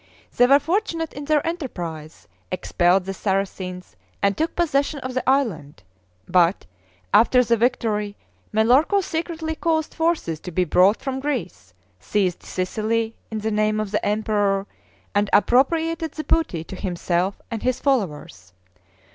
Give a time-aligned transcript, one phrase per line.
[0.35, 5.83] They were fortunate in their enterprise, expelled the Saracens, and took possession of the island;
[6.27, 6.65] but,
[7.13, 8.15] after the victory,
[8.51, 13.91] Melorco secretly caused forces to be brought from Greece, seized Sicily in the name of
[13.91, 14.65] the emperor,
[15.13, 18.53] and appropriated the booty to himself and his followers.